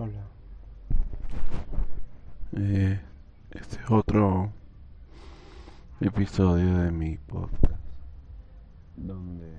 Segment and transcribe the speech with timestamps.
[0.00, 0.28] Hola.
[2.52, 3.00] Eh,
[3.50, 4.52] este es otro
[6.00, 7.82] episodio de mi podcast
[8.94, 9.56] donde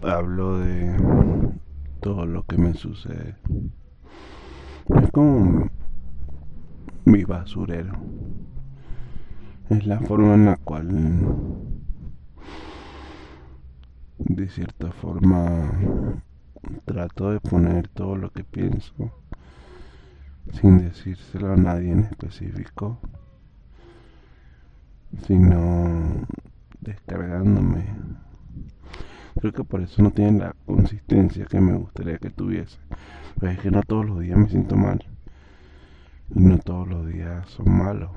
[0.00, 0.96] hablo de
[1.98, 3.34] todo lo que me sucede.
[5.02, 5.68] Es como
[7.04, 7.94] mi basurero.
[9.70, 10.88] Es la forma en la cual
[14.18, 16.22] de cierta forma
[16.84, 19.12] trato de poner todo lo que pienso
[20.52, 22.98] sin decírselo a nadie en específico,
[25.26, 26.26] sino
[26.80, 27.84] descargándome.
[29.40, 32.78] Creo que por eso no tiene la consistencia que me gustaría que tuviese.
[33.38, 35.04] Pues es que no todos los días me siento mal.
[36.34, 38.10] Y no todos los días son malos.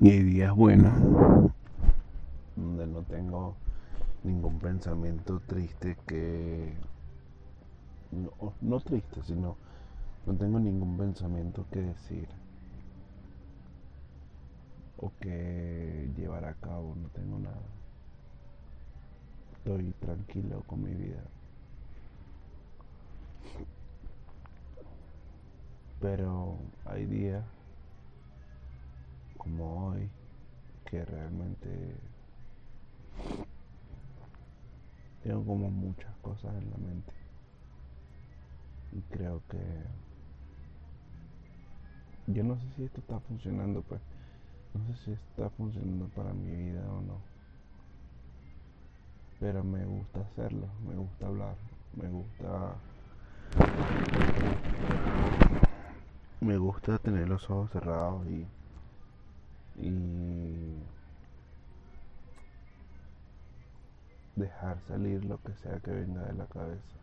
[0.00, 0.94] Y hay días buenos
[2.56, 3.56] donde no tengo
[4.24, 6.74] ningún pensamiento triste que...
[8.60, 9.56] No, triste, sino
[10.26, 12.28] no tengo ningún pensamiento que decir
[14.96, 17.68] o que llevar a cabo, no tengo nada.
[19.58, 21.22] Estoy tranquilo con mi vida.
[26.00, 27.44] Pero hay días
[29.36, 30.08] como hoy
[30.84, 31.96] que realmente
[35.28, 37.12] tengo como muchas cosas en la mente.
[38.92, 39.58] Y creo que
[42.32, 44.00] yo no sé si esto está funcionando, pues
[44.72, 47.20] no sé si está funcionando para mi vida o no.
[49.38, 51.56] Pero me gusta hacerlo, me gusta hablar,
[51.94, 52.74] me gusta
[56.40, 58.46] me gusta tener los ojos cerrados y
[64.38, 66.96] dejar salir lo que sea que venga de la cabeza,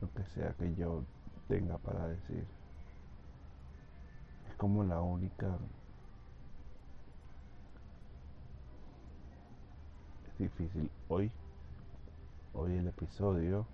[0.00, 1.04] lo que sea que yo
[1.48, 2.46] tenga para decir.
[4.48, 5.58] Es como la única...
[10.26, 10.90] Es difícil.
[11.08, 11.30] Hoy,
[12.54, 13.66] hoy el episodio,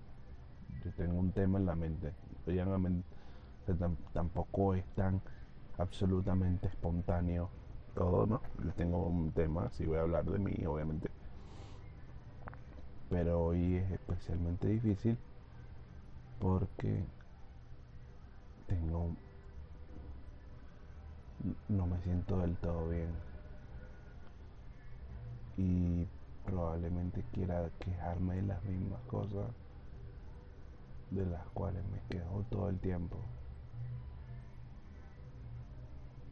[0.85, 2.13] yo tengo un tema en la mente.
[4.13, 5.21] tampoco es tan
[5.79, 7.51] absolutamente espontáneo
[7.95, 8.41] todo, ¿no?
[8.65, 11.06] Yo tengo un tema, si voy a hablar de mí, obviamente
[13.09, 15.17] pero hoy es especialmente difícil
[16.41, 17.05] porque
[18.67, 19.15] tengo
[21.69, 23.11] no me siento del todo bien.
[25.57, 26.07] Y
[26.45, 29.47] probablemente quiera quejarme de las mismas cosas
[31.11, 33.17] de las cuales me quejo todo el tiempo.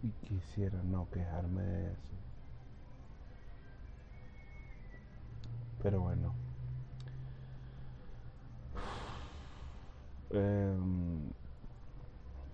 [0.02, 2.00] Y quisiera no quejarme de eso.
[5.82, 6.34] Pero bueno
[10.34, 11.30] Em,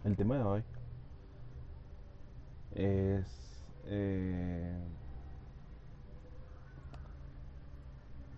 [0.05, 0.65] el tema de hoy
[2.75, 3.25] es
[3.87, 4.79] eh,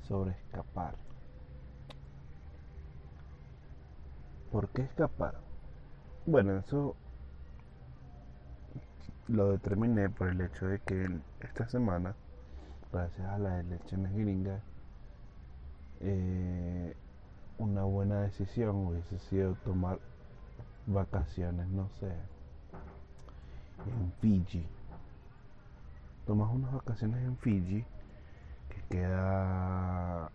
[0.07, 0.95] sobre escapar.
[4.53, 5.35] ¿Por qué escapar?
[6.25, 6.95] Bueno, eso
[9.27, 12.15] lo determiné por el hecho de que esta semana,
[12.93, 14.63] gracias a las elecciones gringas,
[16.01, 16.95] eh,
[17.63, 20.01] una buena decisión hubiese sido tomar
[20.87, 22.09] vacaciones, no sé,
[23.87, 24.67] en Fiji.
[26.27, 27.85] Tomas unas vacaciones en Fiji,
[28.69, 30.31] que queda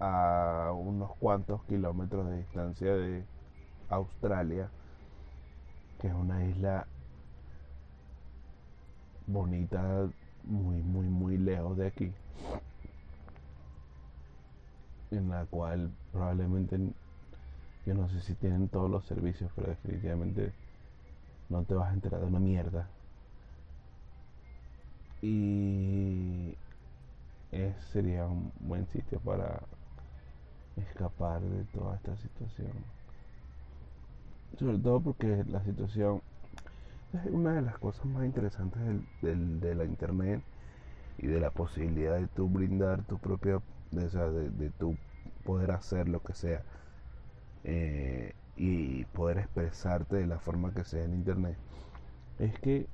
[0.00, 3.24] a unos cuantos kilómetros de distancia de
[3.88, 4.68] Australia,
[5.98, 6.86] que es una isla
[9.26, 10.08] bonita,
[10.44, 12.12] muy, muy, muy lejos de aquí
[15.12, 16.78] en la cual probablemente
[17.86, 20.52] yo no sé si tienen todos los servicios, pero definitivamente
[21.48, 22.88] no te vas a enterar de una mierda.
[25.20, 26.56] Y
[27.92, 29.60] sería un buen sitio para
[30.76, 32.72] escapar de toda esta situación.
[34.58, 36.22] Sobre todo porque la situación
[37.12, 38.80] es una de las cosas más interesantes
[39.20, 40.42] del, de la internet
[41.18, 43.60] y de la posibilidad de tú brindar tu propia
[43.90, 44.96] de, de, de tu
[45.44, 46.62] poder hacer lo que sea
[47.64, 51.56] eh, y poder expresarte de la forma que sea en internet,
[52.38, 52.86] es que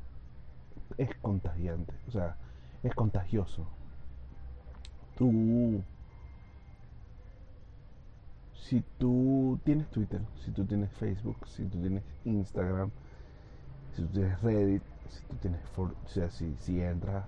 [0.97, 2.37] es contagiante, o sea,
[2.83, 3.67] es contagioso.
[5.17, 5.83] Tú,
[8.55, 12.91] si tú tienes Twitter, si tú tienes Facebook, si tú tienes Instagram,
[13.95, 17.25] si tú tienes Reddit, si tú tienes, o sea, si, si entras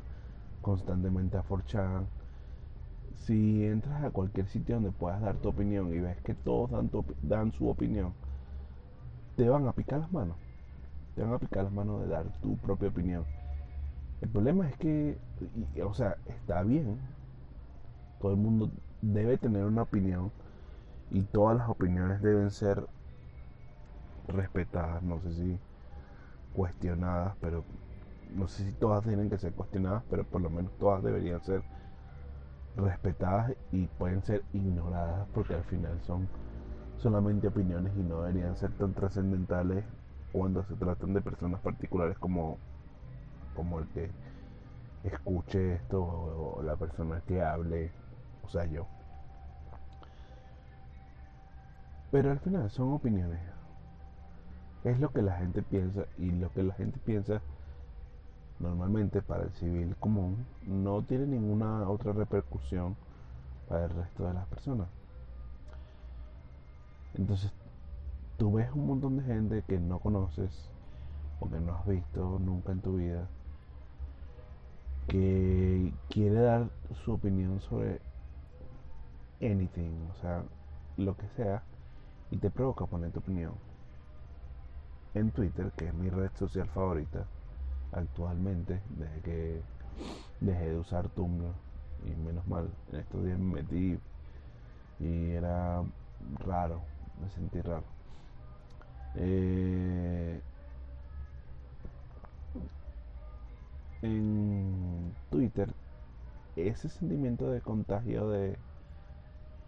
[0.62, 2.04] constantemente a 4chan,
[3.20, 6.90] si entras a cualquier sitio donde puedas dar tu opinión y ves que todos dan,
[7.22, 8.14] dan su opinión,
[9.36, 10.36] te van a picar las manos.
[11.14, 13.24] Te van a picar las manos de dar tu propia opinión.
[14.20, 15.18] El problema es que,
[15.84, 16.98] o sea, está bien.
[18.20, 18.70] Todo el mundo
[19.00, 20.30] debe tener una opinión
[21.10, 22.86] y todas las opiniones deben ser
[24.28, 25.02] respetadas.
[25.02, 25.58] No sé si
[26.54, 27.64] cuestionadas, pero
[28.34, 31.62] no sé si todas tienen que ser cuestionadas, pero por lo menos todas deberían ser
[32.76, 36.28] respetadas y pueden ser ignoradas porque al final son
[36.98, 39.84] solamente opiniones y no deberían ser tan trascendentales
[40.32, 42.58] cuando se tratan de personas particulares como,
[43.54, 44.10] como el que
[45.04, 47.90] escuche esto o, la persona que hable,
[48.44, 48.86] o sea, yo.
[52.10, 53.40] Pero al final son opiniones.
[54.84, 57.40] Es lo que la gente piensa y lo que la gente piensa
[58.60, 62.96] normalmente para el civil común no tiene ninguna otra repercusión
[63.68, 64.88] para el resto de las personas.
[67.14, 67.50] Entonces,
[68.36, 70.70] tú ves un montón de gente que no conoces
[71.40, 73.26] o que no has visto nunca en tu vida
[75.08, 76.68] que quiere dar
[77.04, 78.00] su opinión sobre
[79.40, 80.44] anything, o sea,
[80.96, 81.64] lo que sea,
[82.30, 83.54] y te provoca poner tu opinión.
[85.14, 87.26] En Twitter, que es mi red social favorita,
[87.92, 89.62] actualmente, desde que
[90.40, 91.52] dejé de usar Tumblr,
[92.06, 93.98] y menos mal, en estos días me metí
[95.00, 95.82] y era
[96.46, 96.80] raro,
[97.22, 97.84] me sentí raro.
[99.16, 100.40] Eh,
[104.02, 105.72] en Twitter,
[106.56, 108.56] ese sentimiento de contagio de,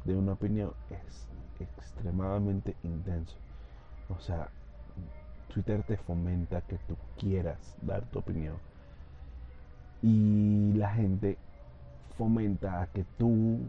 [0.05, 1.27] de una opinión es
[1.61, 3.37] extremadamente intenso.
[4.09, 4.51] O sea,
[5.53, 8.57] Twitter te fomenta que tú quieras dar tu opinión.
[10.03, 11.37] Y la gente
[12.17, 13.61] fomenta a que tú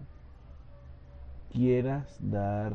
[1.52, 2.74] quieras dar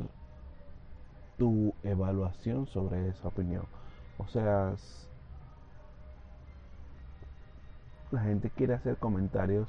[1.38, 3.64] tu evaluación sobre esa opinión.
[4.18, 4.74] O sea,
[8.10, 9.68] la gente quiere hacer comentarios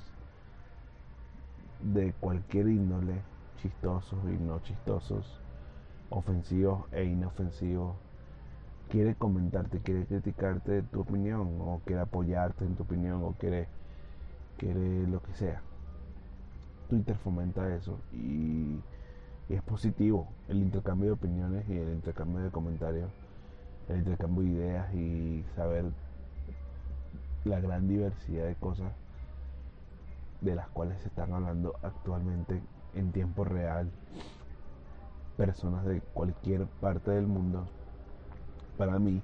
[1.81, 3.21] de cualquier índole,
[3.62, 5.39] chistosos y no chistosos,
[6.09, 7.95] ofensivos e inofensivos
[8.89, 13.68] quiere comentarte, quiere criticarte tu opinión, o quiere apoyarte en tu opinión, o quiere,
[14.57, 15.62] quiere lo que sea.
[16.89, 18.80] Twitter fomenta eso y,
[19.47, 23.09] es positivo el intercambio de opiniones y el intercambio de comentarios,
[23.88, 25.85] el intercambio de ideas y saber
[27.45, 28.92] la gran diversidad de cosas
[30.42, 32.62] de las cuales se están hablando actualmente
[32.94, 33.89] en tiempo real.
[35.35, 37.68] Personas de cualquier parte del mundo
[38.80, 39.22] para mí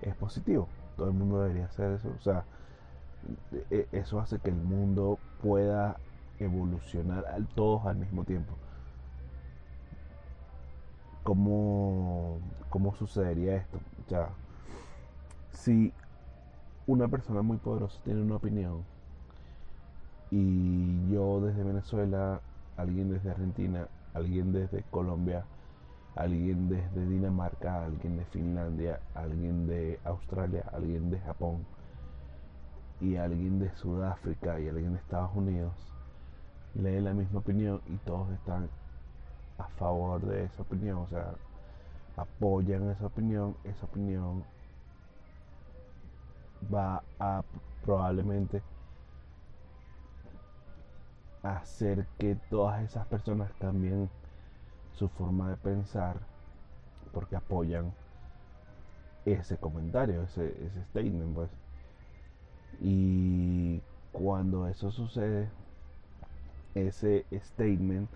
[0.00, 0.68] es positivo.
[0.96, 2.08] Todo el mundo debería hacer eso.
[2.16, 2.44] O sea,
[3.70, 5.96] e, eso hace que el mundo pueda
[6.38, 7.24] evolucionar
[7.56, 8.54] todos al mismo tiempo.
[11.24, 12.38] ¿Cómo,
[12.70, 13.78] ¿Cómo sucedería esto?
[14.06, 14.28] O sea,
[15.50, 15.92] si
[16.86, 18.84] una persona muy poderosa tiene una opinión
[20.30, 22.40] y yo desde Venezuela,
[22.76, 25.44] alguien desde Argentina, alguien desde Colombia,
[26.16, 31.64] alguien desde Dinamarca, alguien de Finlandia, alguien de Australia, alguien de Japón
[33.00, 35.74] y alguien de Sudáfrica y alguien de Estados Unidos
[36.74, 38.68] lee la misma opinión y todos están
[39.58, 41.34] a favor de esa opinión, o sea,
[42.16, 44.42] apoyan esa opinión, esa opinión
[46.74, 47.42] va a
[47.84, 48.62] probablemente
[51.42, 54.10] hacer que todas esas personas cambien
[54.96, 56.16] su forma de pensar
[57.12, 57.92] porque apoyan
[59.24, 61.50] ese comentario, ese, ese statement, pues.
[62.80, 63.80] Y
[64.12, 65.48] cuando eso sucede,
[66.74, 68.08] ese statement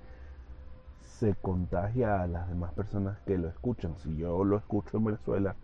[1.03, 3.97] se contagia a las demás personas que lo escuchan.
[3.99, 5.57] Si yo lo escucho en Venezuela,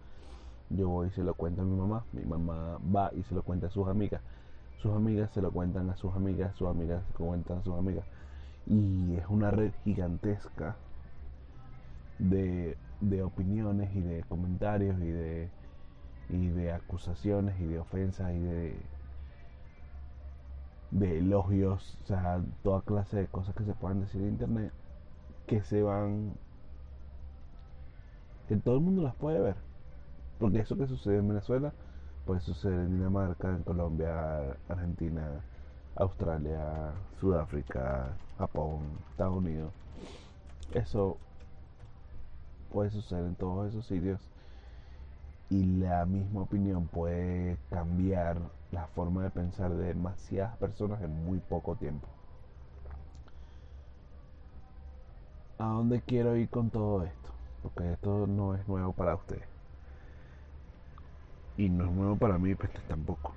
[0.71, 3.43] yo voy y se lo cuento a mi mamá, mi mamá va y se lo
[3.43, 4.21] cuenta a sus amigas,
[4.79, 7.75] sus amigas se lo cuentan a sus amigas, sus amigas se lo cuentan a sus
[7.75, 8.05] amigas.
[8.67, 10.77] Y es una red gigantesca
[12.19, 12.77] de,
[13.23, 15.51] opiniones y de comentarios y de,
[16.31, 18.77] y de acusaciones y de ofensas y de,
[20.91, 24.73] de elogios, o sea, toda clase de cosas que se puedan decir en internet
[25.47, 26.35] que se van,
[28.49, 29.57] que todo el mundo las puede ver.
[30.39, 31.73] Porque eso que sucede en Venezuela
[32.27, 35.41] puede suceder en Dinamarca, en Colombia, Argentina,
[35.95, 38.09] Australia, Sudáfrica,
[38.39, 38.81] Japón,
[39.11, 39.73] Estados Unidos.
[40.75, 41.17] Eso
[42.73, 44.21] puede suceder en todos esos sitios
[45.49, 48.39] y la misma opinión puede cambiar
[48.73, 52.09] la forma de pensar de demasiadas personas en muy poco tiempo.
[55.59, 57.31] ¿A dónde quiero ir con todo esto?
[57.63, 59.49] Porque esto no es nuevo para ustedes.
[61.57, 63.33] Y no es nuevo para mí, pues tampoco.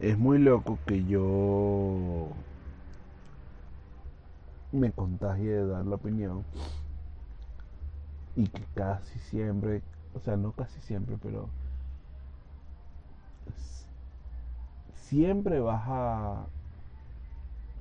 [0.00, 2.30] Es muy loco que yo
[4.72, 6.44] me contagie de dar la opinión
[8.36, 9.82] y que casi siempre,
[10.14, 11.48] o sea, no casi siempre, pero
[14.94, 16.46] siempre vas a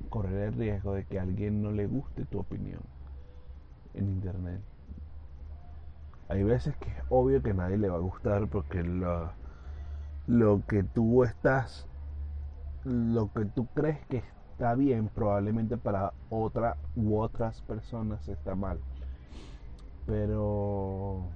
[0.10, 2.82] correr el riesgo de que a alguien no le guste tu opinión
[3.94, 4.62] en internet.
[6.28, 9.32] Hay veces que es obvio que a nadie le va a gustar porque lo,
[10.28, 11.88] lo que tú estás,
[12.86, 18.80] lo que tú crees que está bien, probablemente para otra u otras personas está mal.
[20.06, 21.30] Pero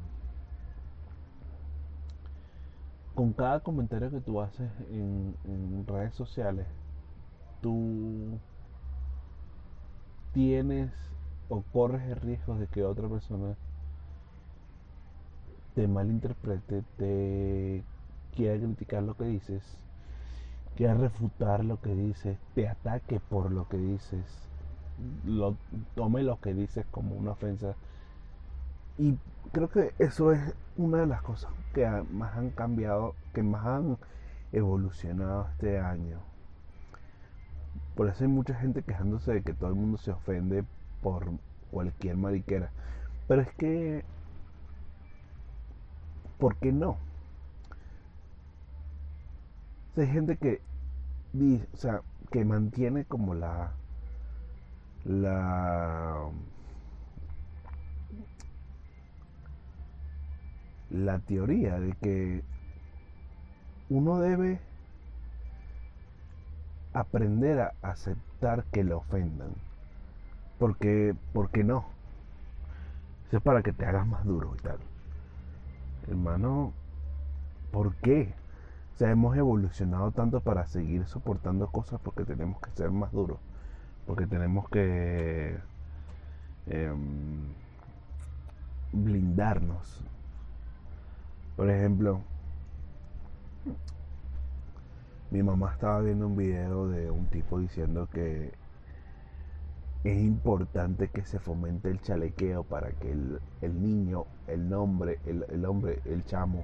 [3.17, 5.35] con cada comentario que tú haces en,
[5.87, 6.67] redes sociales,
[7.61, 8.37] tú
[10.33, 10.91] tienes
[11.49, 13.55] o corres el riesgo de que otra persona
[15.73, 17.83] te malinterprete, te
[18.35, 19.63] quiera criticar lo que dices,
[20.75, 24.47] quiera refutar lo que dices, te ataque por lo que dices,
[25.95, 27.75] tome lo que dices como una ofensa
[28.97, 29.17] y
[29.51, 33.97] creo que eso es una de las cosas que más han cambiado, que más han
[34.51, 36.19] evolucionado este año.
[37.95, 40.63] Por eso hay mucha gente quejándose de que todo el mundo se ofende
[41.01, 41.31] por
[41.71, 42.71] cualquier mariquera.
[43.27, 44.05] Pero es que,
[46.37, 46.97] ¿por qué no?
[49.95, 50.61] hay gente que,
[51.73, 52.01] o sea,
[52.31, 53.71] que mantiene como la,
[55.05, 56.29] la
[60.89, 62.43] la teoría de que
[63.89, 64.59] uno debe
[66.93, 69.51] aprender a aceptar que le ofendan.
[70.59, 71.85] Porque, porque no.
[73.27, 74.77] Eso es para que te hagas más duro y tal.
[76.07, 76.73] Hermano,
[77.71, 78.33] ¿por qué?
[78.95, 83.37] O sea, hemos evolucionado tanto para seguir soportando cosas porque tenemos que ser más duros.
[84.07, 85.57] Porque tenemos que
[86.67, 87.53] em,
[88.93, 90.01] blindarnos
[91.57, 92.21] por ejemplo,
[95.31, 98.53] mi mamá estaba viendo un video de un tipo diciendo que
[100.03, 105.65] es importante que se fomente el chalequeo para que el, niño, el nombre, el, el,
[105.65, 106.63] hombre, el chamo,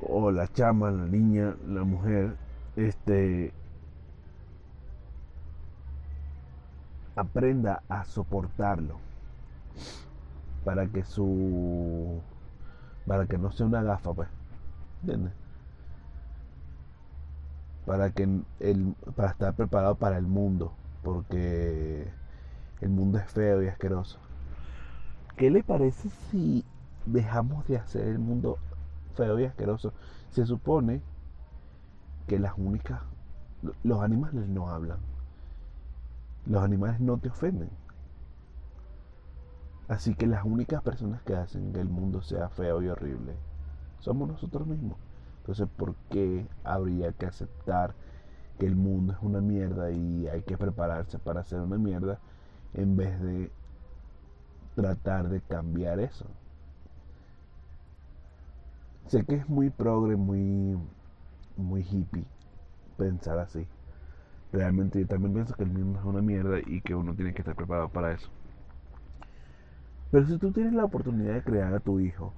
[0.00, 2.34] o la chama, la niña, la mujer,
[2.74, 3.52] este
[7.14, 8.96] aprenda a soportarlo
[10.64, 12.22] para que su
[13.06, 14.28] para que no sea una gafa, pues.
[15.02, 15.32] ¿Entiendes?
[17.86, 18.22] Para que
[18.60, 22.08] el, para estar preparado para el mundo, porque
[22.80, 24.18] el mundo es feo y asqueroso.
[25.36, 26.64] ¿Qué le parece si
[27.06, 28.58] dejamos de hacer el mundo
[29.14, 29.92] feo y asqueroso?
[30.30, 31.00] Se supone
[32.28, 33.00] que las únicas
[33.82, 34.98] los animales no hablan.
[36.46, 37.70] Los animales no te ofenden.
[39.92, 43.34] Así que las únicas personas que hacen que el mundo sea feo y horrible
[44.00, 44.96] somos nosotros mismos.
[45.40, 47.94] Entonces, ¿por qué habría que aceptar
[48.58, 52.18] que el mundo es una mierda y hay que prepararse para hacer una mierda
[52.72, 53.52] en vez de
[54.76, 56.24] tratar de cambiar eso?
[59.08, 60.74] Sé que es muy progre, muy,
[61.58, 62.24] muy hippie
[62.96, 63.66] pensar así.
[64.52, 67.42] Realmente yo también pienso que el mundo es una mierda y que uno tiene que
[67.42, 68.30] estar preparado para eso.
[70.12, 72.34] Pero si tú tienes la oportunidad de crear a tu hijo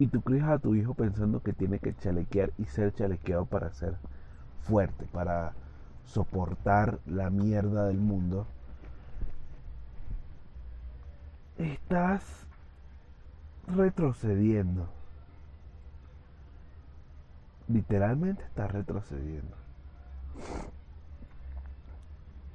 [0.00, 3.72] y tú creas a tu hijo pensando que tiene que chalequear y ser chalequeado para
[3.72, 3.94] ser
[4.62, 5.52] fuerte, para
[6.04, 8.48] soportar la mierda del mundo,
[11.58, 12.24] estás
[13.68, 14.88] retrocediendo.
[17.68, 19.56] Literalmente estás retrocediendo.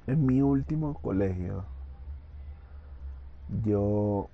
[0.06, 1.64] En mi último colegio,
[3.64, 4.28] yo,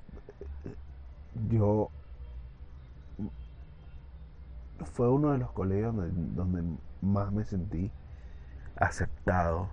[1.48, 1.90] yo,
[4.84, 6.62] fue uno de los colegios donde,
[7.02, 7.90] más me sentí
[8.76, 9.68] aceptado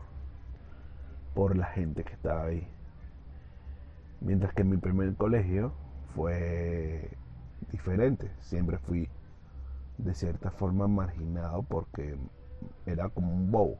[1.33, 2.67] por la gente que estaba ahí.
[4.21, 5.73] Mientras que mi primer colegio
[6.15, 7.11] fue
[7.71, 8.31] diferente.
[8.41, 9.09] Siempre fui
[9.97, 12.17] de cierta forma marginado porque
[12.85, 13.77] era como un bobo.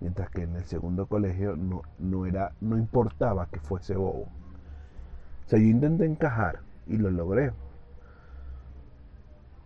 [0.00, 4.26] Mientras que en el segundo colegio no, no, era, no importaba que fuese bobo.
[5.46, 7.52] O sea, yo intenté encajar y lo logré.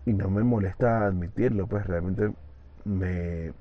[0.07, 2.33] Y no me molesta admitirlo, pues realmente
[2.85, 3.53] me,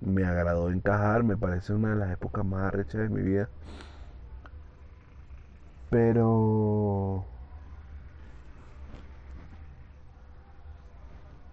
[0.00, 3.48] me agradó encajar, me parece una de las épocas más arrechas de mi vida.
[5.90, 7.24] Pero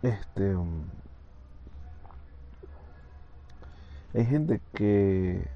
[0.02, 0.84] este um,
[4.14, 5.48] hay gente que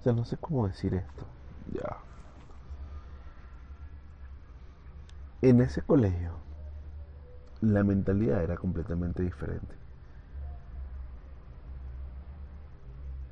[0.00, 1.33] o sea, no sé cómo decir esto.
[1.72, 2.04] Ya.
[5.42, 6.40] En ese colegio
[7.62, 9.74] la mentalidad era completamente diferente.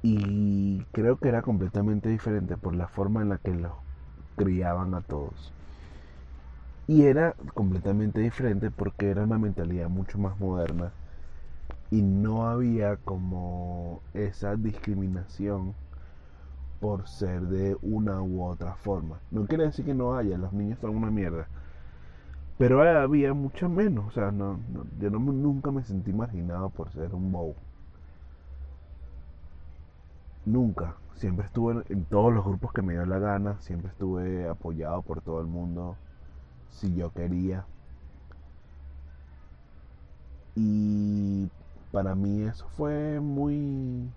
[0.02, 3.72] Y creo que era completamente diferente por la forma en la que los
[4.36, 5.52] criaban a todos.
[6.86, 10.94] Y era completamente diferente porque era una mentalidad mucho más moderna
[11.90, 15.76] y no había como esa discriminación
[16.82, 19.20] por ser de una u otra forma.
[19.30, 21.46] No quiere decir que no haya, los niños son una mierda.
[22.58, 24.58] Pero había mucho menos, o sea, no,
[24.98, 27.54] yo no, nunca me sentí marginado por ser un bow.
[30.44, 30.96] Nunca.
[31.14, 35.20] Siempre estuve en, todos los grupos que me dio la gana, siempre estuve apoyado por
[35.22, 35.96] todo el mundo
[36.70, 37.64] si yo quería.
[40.56, 41.48] Y
[41.92, 44.10] para mí eso fue muy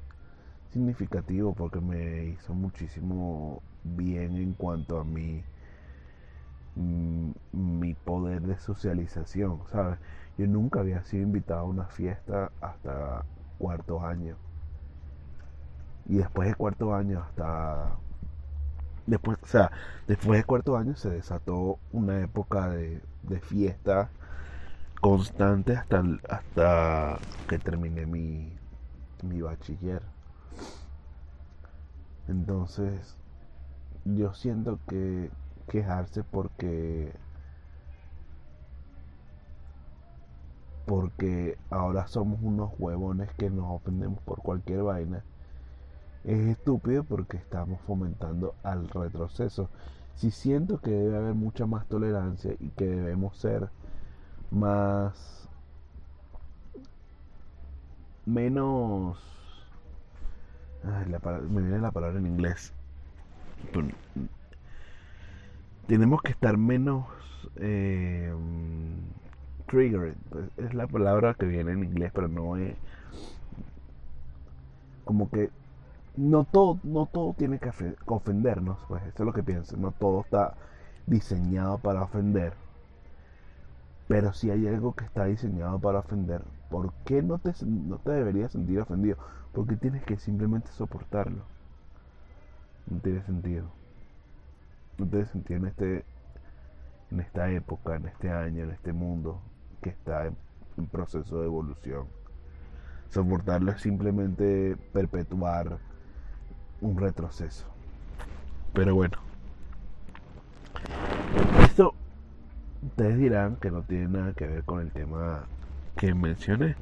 [0.75, 5.41] significativo porque me hizo muchísimo bien en cuanto a mi
[6.75, 10.00] mm, mi poder de socialización, ¿sabes?
[10.38, 13.25] Yo nunca había sido invitado a una fiesta hasta
[13.58, 14.36] cuarto año.
[16.08, 17.98] Y después de cuarto año hasta...
[19.08, 19.72] Después, o sea,
[20.08, 24.10] después de cuarto año se desató una época de, de fiesta
[25.01, 28.51] constante hasta, hasta que terminé mi,
[29.24, 30.01] mi bachiller.
[32.27, 33.15] Entonces,
[34.05, 35.32] yo siento que
[35.67, 37.13] quejarse porque
[40.86, 45.24] porque ahora somos unos huevones que nos ofendemos por cualquier vaina
[46.25, 49.70] es estúpido porque estamos fomentando al retroceso.
[50.16, 53.70] Si siento que debe haber mucha más tolerancia y que debemos ser
[54.50, 55.48] más
[58.25, 59.34] menos
[60.85, 62.74] me viene la palabra en inglés
[65.87, 67.05] tenemos que estar menos
[67.57, 68.33] eh,
[69.67, 72.75] triggered pues, es la palabra que viene en inglés pero no es
[75.05, 75.50] como que
[76.17, 77.71] no todo, no todo tiene que
[78.05, 80.55] ofendernos, pues eso es lo que pienso, no todo está
[81.07, 82.53] diseñado para ofender.
[84.07, 88.12] Pero si hay algo que está diseñado para ofender, ¿por qué no te, no te
[88.12, 89.18] deberías sentir ofendido?
[89.54, 91.44] Porque tienes que simplemente soportarlo.
[92.88, 93.70] No tiene sentido.
[94.98, 96.06] No tiene sentido en este
[97.12, 99.40] en esta época, en este año, en este mundo
[99.82, 102.08] que está en proceso de evolución.
[103.10, 105.78] Soportarlo es simplemente perpetuar
[106.82, 107.68] un retroceso.
[108.74, 109.18] Pero bueno.
[111.62, 111.94] Esto
[112.82, 115.46] ustedes dirán que no tiene nada que ver con el tema
[115.96, 116.75] que mencioné.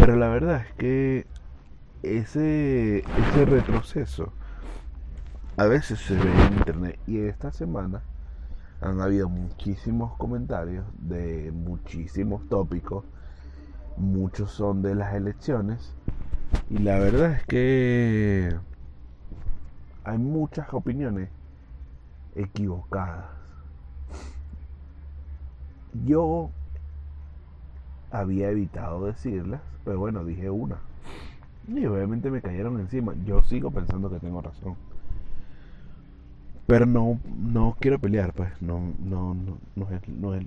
[0.00, 1.26] Pero la verdad es que
[2.02, 4.32] ese, ese retroceso
[5.56, 6.98] a veces se ve en internet.
[7.06, 8.02] Y esta semana
[8.80, 13.04] han habido muchísimos comentarios de muchísimos tópicos.
[13.96, 15.94] Muchos son de las elecciones.
[16.70, 18.56] Y la verdad es que
[20.04, 21.30] hay muchas opiniones
[22.34, 23.26] equivocadas.
[26.04, 26.50] Yo
[28.14, 30.78] había evitado decirlas, pero bueno, dije una.
[31.66, 33.14] Y obviamente me cayeron encima.
[33.24, 34.76] Yo sigo pensando que tengo razón.
[36.66, 38.50] Pero no, no quiero pelear, pues.
[38.62, 40.46] No, no, no, no, es, no, es,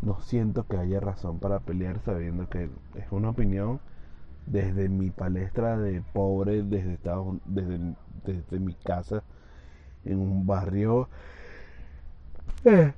[0.00, 3.80] no siento que haya razón para pelear sabiendo que es una opinión
[4.46, 9.22] desde mi palestra de pobre, desde, Estados, desde, desde mi casa,
[10.04, 11.08] en un barrio...
[12.64, 12.92] Eh,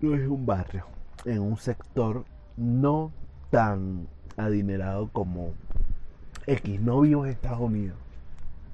[0.00, 0.84] no es un barrio,
[1.26, 2.24] en un sector
[2.56, 3.12] no
[3.50, 5.52] tan adinerado como
[6.46, 6.80] X.
[6.80, 7.98] No vivo en Estados Unidos.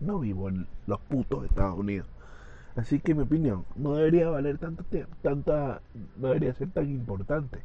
[0.00, 2.06] No vivo en los putos Estados Unidos.
[2.76, 5.82] Así que mi opinión no debería valer tanto tiempo, tanta,
[6.16, 7.60] no debería ser tan importante.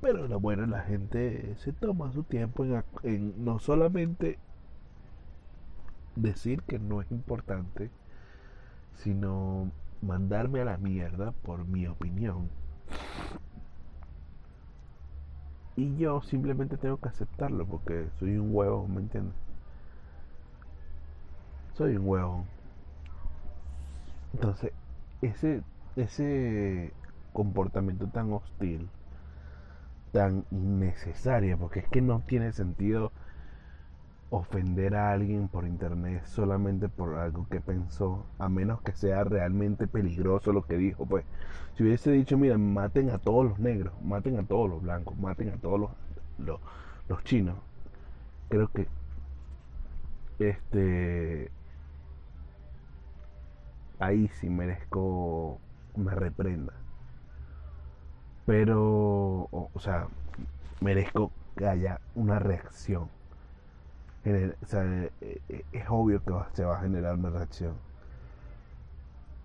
[0.00, 2.64] Pero lo bueno, la gente se toma su tiempo
[3.02, 4.38] en, no solamente
[6.14, 7.90] decir que no es importante,
[8.94, 12.48] sino mandarme a la mierda por mi opinión.
[15.78, 19.36] Y yo simplemente tengo que aceptarlo porque soy un huevo, ¿me entiendes?
[21.74, 22.44] Soy un huevo.
[24.34, 24.72] Entonces,
[25.22, 25.62] ese,
[25.94, 26.92] ese
[27.32, 28.88] comportamiento tan hostil
[30.10, 33.12] tan innecesaria, porque es que no tiene sentido
[34.30, 39.86] ofender a alguien por internet solamente por algo que pensó, a menos que sea realmente
[39.86, 41.24] peligroso lo que dijo, pues
[41.76, 45.50] si hubiese dicho, mira, maten a todos los negros, maten a todos los blancos, maten
[45.50, 45.90] a todos los,
[46.38, 46.60] los,
[47.08, 47.56] los chinos,
[48.48, 48.86] creo que
[50.38, 51.50] este
[53.98, 55.60] ahí sí merezco
[55.94, 56.72] una reprenda.
[58.46, 60.08] Pero, o, sea,
[60.80, 63.08] merezco que haya una reacción.
[64.24, 65.12] O sea, eh,
[65.48, 67.74] eh, es obvio que se va a generar una reacción.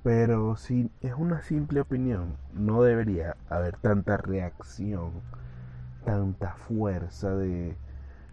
[0.04, 5.12] Pero si es una simple opinión, no debería haber tanta reacción,
[6.06, 7.78] tanta fuerza de,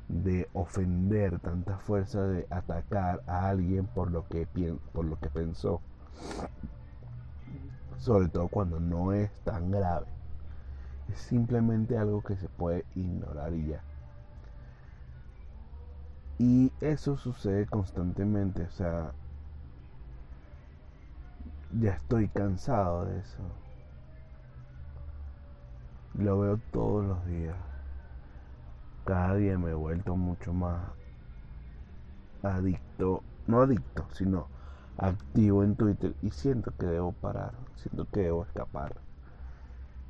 [0.09, 4.47] de ofender, tanta fuerza de atacar a alguien por lo que,
[4.93, 5.81] por lo que pensó
[8.01, 10.07] sobre todo cuando no es tan grave.
[11.13, 13.83] Es simplemente algo que se puede ignorar y ya.
[16.41, 19.13] Y eso sucede constantemente, o sea,
[21.79, 23.43] ya estoy cansado de eso.
[26.15, 27.59] Lo veo todos los días.
[29.05, 30.81] Cada día me he vuelto mucho más
[32.43, 34.47] adicto, no adicto, sino
[34.97, 38.97] activo en Twitter y siento que debo parar, siento que debo escapar,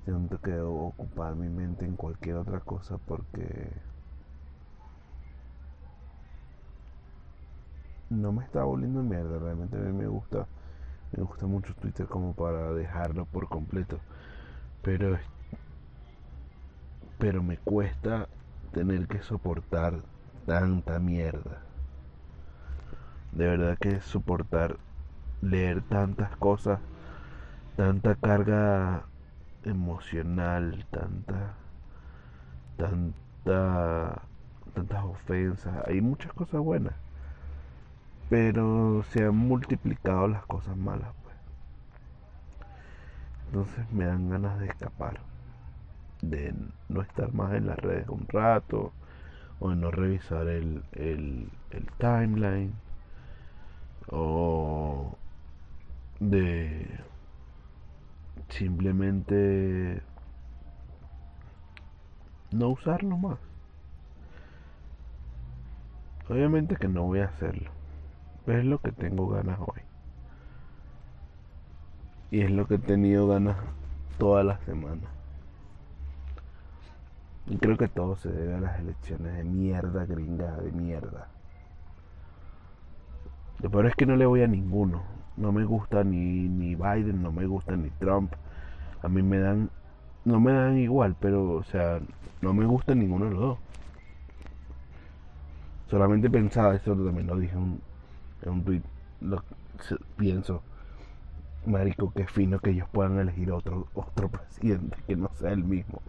[0.04, 3.89] siento que debo ocupar mi mente en cualquier otra cosa porque
[8.10, 10.46] no me está volviendo mierda, realmente a mí me gusta,
[11.12, 13.98] me gusta mucho Twitter como para dejarlo por completo,
[14.82, 15.18] pero
[17.18, 18.28] pero me cuesta
[18.72, 20.00] tener que soportar
[20.46, 21.60] tanta mierda.
[23.32, 24.78] De verdad que soportar
[25.42, 26.80] leer tantas cosas,
[27.76, 29.04] tanta carga
[29.64, 31.54] emocional, tanta,
[32.76, 34.22] tanta,
[34.74, 35.86] tantas ofensas.
[35.86, 36.94] Hay muchas cosas buenas,
[38.30, 41.36] pero se han multiplicado las cosas malas, pues.
[43.46, 45.20] Entonces me dan ganas de escapar,
[46.22, 46.54] de
[46.88, 48.92] no estar más en las redes un rato,
[49.58, 52.72] o de no revisar el, el, el timeline
[54.08, 55.16] o
[56.18, 56.86] de
[58.48, 60.02] simplemente
[62.50, 63.38] no usarlo más.
[66.28, 67.70] Obviamente que no voy a hacerlo,
[68.52, 69.82] es lo que tengo ganas hoy.
[72.30, 73.56] Y es lo que he tenido ganas
[74.18, 75.02] toda la semana.
[77.46, 81.28] Y creo que todo se debe a las elecciones de mierda, gringa de mierda.
[83.60, 85.02] Lo es que no le voy a ninguno.
[85.36, 88.32] No me gusta ni, ni Biden, no me gusta ni Trump.
[89.02, 89.70] A mí me dan,
[90.24, 92.00] no me dan igual, pero, o sea,
[92.40, 93.58] no me gusta ninguno de los dos.
[95.88, 97.80] Solamente pensaba, eso también lo dije en
[98.46, 98.82] un, tweet,
[100.16, 100.62] pienso,
[101.66, 106.00] marico, qué fino que ellos puedan elegir otro, otro presidente que no sea el mismo.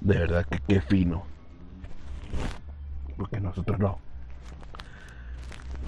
[0.00, 1.24] De verdad que qué fino.
[3.16, 3.98] Porque nosotros no.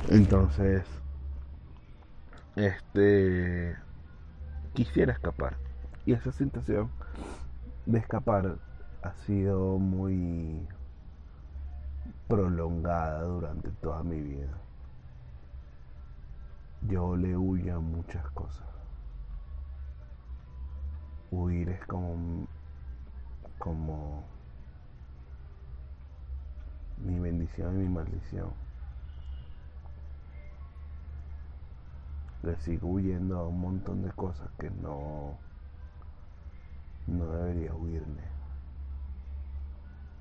[0.08, 0.84] Entonces,
[2.56, 3.76] este,
[4.72, 5.56] quisiera escapar.
[6.06, 6.90] Y esa sensación
[7.86, 8.56] de escapar
[9.02, 10.66] ha sido muy
[12.28, 14.48] prolongada durante toda mi vida.
[16.88, 18.66] Yo le huyo a muchas cosas.
[21.30, 22.46] Huir es como,
[23.58, 24.24] como
[26.98, 28.50] mi bendición y mi maldición.
[32.42, 35.36] le sigo huyendo a un montón de cosas que no,
[37.06, 38.22] no debería huirme.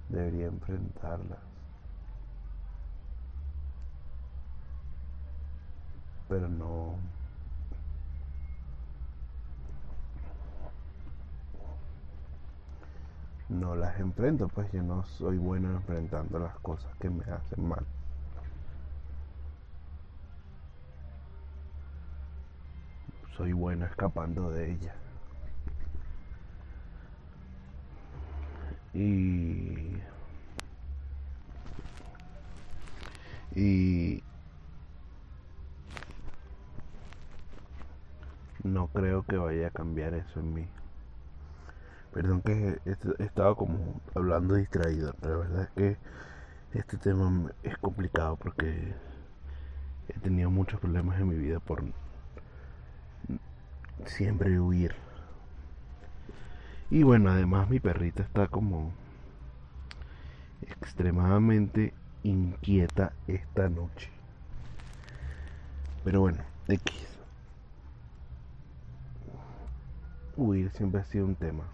[0.09, 1.48] Debería enfrentarlas.
[6.29, 6.95] Pero no.
[13.49, 17.85] No las enfrento, pues yo no soy bueno enfrentando las cosas que me hacen mal.
[23.39, 24.93] soy bueno escapando de ella.
[28.93, 29.95] Y,
[33.55, 34.21] y
[38.63, 40.67] no creo que vaya a cambiar eso en mí.
[42.13, 45.97] Perdón que he estado como hablando distraído, pero la verdad es que
[46.73, 48.93] este tema es complicado porque
[50.07, 51.83] he tenido muchos problemas en mi vida por
[54.05, 54.95] siempre huir.
[56.89, 58.91] Y bueno, además mi perrita está como
[60.61, 61.93] extremadamente
[62.23, 64.09] inquieta esta noche.
[66.03, 67.18] Pero bueno, X.
[70.39, 71.65] Huir siempre ha sido un tema.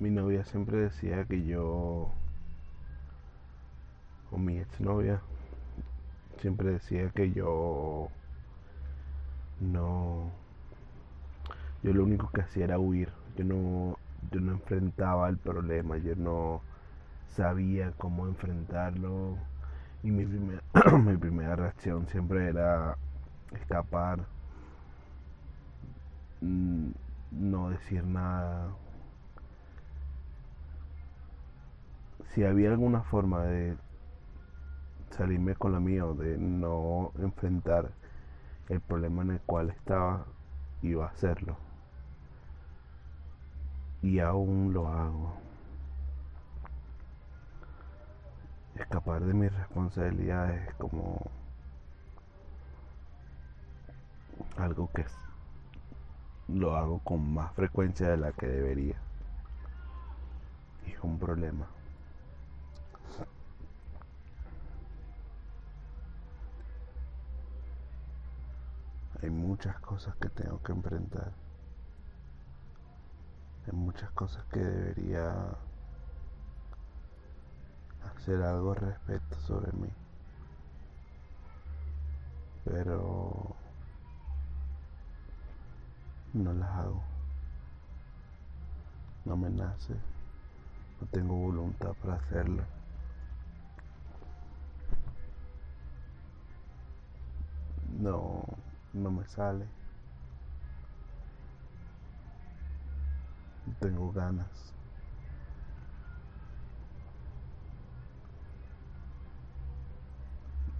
[0.00, 2.10] Mi novia siempre decía que yo,
[4.32, 5.20] o mi exnovia,
[6.40, 8.08] siempre decía que yo
[9.60, 10.32] no,
[11.84, 13.10] yo lo único que hacía era huir.
[13.36, 13.96] Yo no,
[14.32, 16.60] yo no enfrentaba el problema, yo no
[17.36, 19.36] sabía cómo enfrentarlo
[20.02, 20.26] y mi,
[21.04, 22.96] mi primera reacción siempre era
[23.52, 24.26] escapar,
[26.40, 28.68] no decir nada.
[32.34, 33.76] Si había alguna forma de
[35.10, 37.90] salirme con la mía o de no enfrentar
[38.68, 40.26] el problema en el cual estaba,
[40.82, 41.56] iba a hacerlo.
[44.02, 45.46] Y aún lo hago.
[48.80, 51.20] escapar de mis responsabilidades como
[54.56, 55.04] algo que
[56.48, 58.96] lo hago con más frecuencia de la que debería.
[60.86, 61.66] Es un problema.
[69.22, 71.32] Hay muchas cosas que tengo que enfrentar.
[73.66, 75.56] Hay muchas cosas que debería
[78.14, 79.88] hacer algo al respecto sobre mí.
[82.64, 83.55] Pero
[86.36, 87.02] no las hago.
[89.24, 89.94] No me nace.
[91.00, 92.62] No tengo voluntad para hacerlo.
[97.98, 98.44] No,
[98.92, 99.66] no me sale.
[103.66, 104.76] No tengo ganas.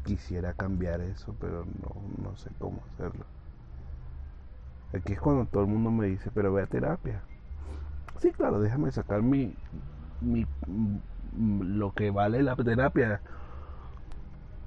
[0.06, 3.35] quisiera cambiar eso, pero no, no sé cómo hacerlo.
[4.96, 7.22] Aquí es cuando todo el mundo me dice, pero ve a terapia.
[8.18, 9.54] Sí, claro, déjame sacar mi,
[10.20, 10.46] mi
[11.36, 13.20] lo que vale la terapia.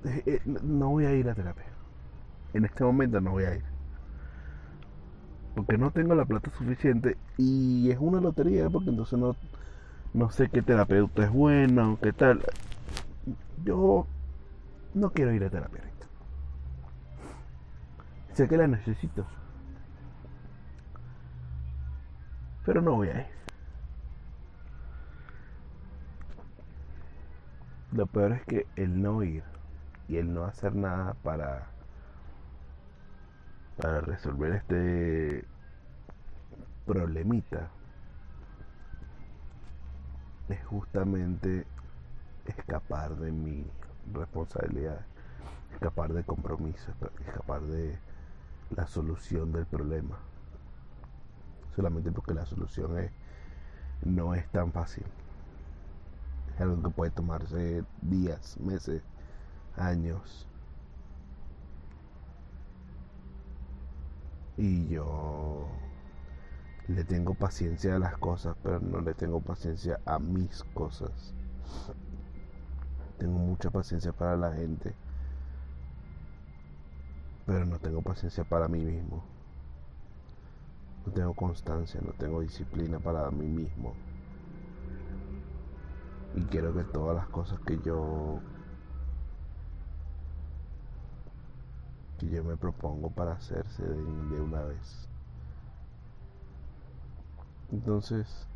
[0.06, 1.66] Eh, eh, no voy a ir a terapia.
[2.54, 3.64] En este momento no voy a ir.
[5.56, 9.36] Porque no tengo la plata suficiente y es una lotería porque entonces no,
[10.14, 12.44] no sé qué terapeuta es bueno, qué tal.
[13.64, 14.06] Yo
[14.94, 15.84] no quiero ir a terapia
[18.34, 19.26] Sé que la necesito.
[22.70, 23.26] Pero no voy a ir.
[27.94, 29.44] Lo peor es que el no ir
[30.08, 31.66] y el no hacer nada para
[33.76, 35.46] para resolver este
[36.86, 37.72] problemita
[40.50, 41.66] es justamente
[42.46, 43.66] escapar de mi
[44.14, 45.08] responsabilidad,
[45.74, 46.94] escapar de compromisos,
[47.26, 47.98] escapar de
[48.76, 50.29] la solución del problema.
[51.80, 53.10] Solamente porque la solución es,
[54.04, 55.06] no es tan fácil.
[56.54, 59.02] Es algo que puede tomarse días, meses,
[59.78, 60.46] años.
[64.58, 65.70] Y yo
[66.90, 71.34] le tengo paciencia a las cosas, pero no le tengo paciencia a mis cosas.
[73.20, 74.94] Tengo mucha paciencia para la gente,
[77.46, 79.39] pero no tengo paciencia para mí mismo.
[81.06, 83.96] No tengo constancia, no tengo disciplina para mí mismo.
[86.34, 88.42] Y quiero que todas las cosas que yo
[92.20, 95.08] que yo me propongo para hacerse de, de una vez.
[97.72, 98.48] Entonces,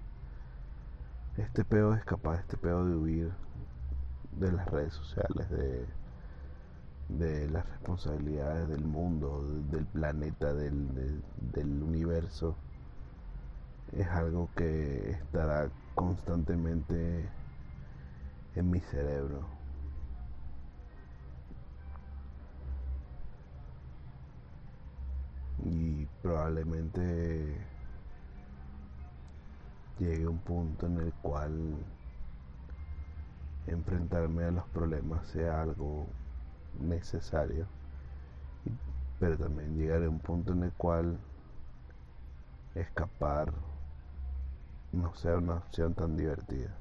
[1.38, 3.32] este pedo de escapar, este pedo de huir,
[4.32, 5.86] de las redes sociales, de,
[7.10, 11.22] de las responsabilidades del mundo, del planeta, del,
[11.54, 12.56] del universo,
[13.92, 17.30] es algo que estará constantemente
[18.56, 19.46] en mi cerebro.
[25.66, 27.58] Y probablemente
[30.00, 31.78] llegue un punto en el cual
[33.68, 36.08] enfrentarme a los problemas sea algo
[36.80, 37.68] necesario,
[39.20, 41.18] pero también llegar a un punto en el cual
[42.76, 43.54] escapar
[44.92, 46.76] no sea una opción tan divertida.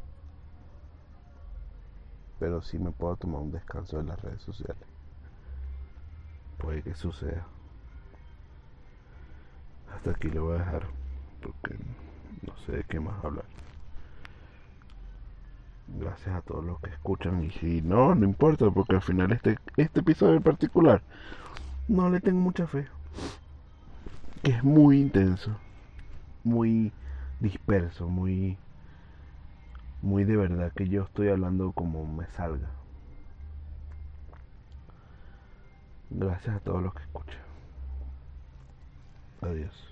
[2.39, 4.87] Pero sí me puedo tomar un descanso de las redes sociales.
[6.59, 7.47] Puede que suceda.
[9.95, 10.87] Hasta aquí lo voy a dejar.
[11.41, 11.77] porque
[12.47, 13.45] no sé de qué más hablar.
[15.99, 19.59] Gracias a todos los que escuchan y si no, no importa porque al final este,
[19.77, 21.03] este episodio en particular
[21.89, 22.87] no le tengo mucha fe.
[24.43, 25.57] Que es muy intenso,
[26.43, 26.93] muy
[27.41, 28.59] disperso, muy
[30.03, 32.69] muy de verdad que yo estoy hablando como me salga.
[36.11, 37.41] Gracias a todos los que escuchan.
[39.43, 39.92] Adiós.